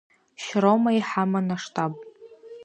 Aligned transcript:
Шьрома 0.43 0.91
иҳаман 0.99 1.47
аштаб. 1.55 1.93